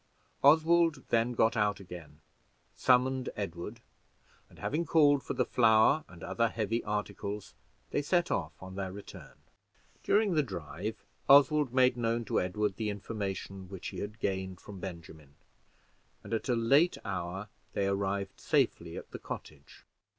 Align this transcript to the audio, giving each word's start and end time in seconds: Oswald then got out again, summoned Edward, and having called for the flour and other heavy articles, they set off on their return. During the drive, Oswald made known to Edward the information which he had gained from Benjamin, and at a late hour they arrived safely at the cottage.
Oswald 0.43 1.03
then 1.09 1.33
got 1.33 1.55
out 1.55 1.79
again, 1.79 2.21
summoned 2.75 3.29
Edward, 3.35 3.81
and 4.49 4.57
having 4.57 4.83
called 4.83 5.21
for 5.21 5.35
the 5.35 5.45
flour 5.45 6.03
and 6.07 6.23
other 6.23 6.47
heavy 6.49 6.83
articles, 6.83 7.53
they 7.91 8.01
set 8.01 8.31
off 8.31 8.53
on 8.63 8.73
their 8.73 8.91
return. 8.91 9.35
During 10.01 10.33
the 10.33 10.41
drive, 10.41 11.05
Oswald 11.29 11.71
made 11.71 11.97
known 11.97 12.25
to 12.25 12.41
Edward 12.41 12.77
the 12.77 12.89
information 12.89 13.69
which 13.69 13.89
he 13.89 13.99
had 13.99 14.19
gained 14.19 14.59
from 14.59 14.79
Benjamin, 14.79 15.35
and 16.23 16.33
at 16.33 16.49
a 16.49 16.55
late 16.55 16.97
hour 17.05 17.49
they 17.73 17.85
arrived 17.85 18.39
safely 18.39 18.97
at 18.97 19.11
the 19.11 19.19
cottage. 19.19 19.85